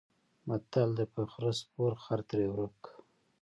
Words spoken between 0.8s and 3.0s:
دی: په خره سپور خر ترې ورک.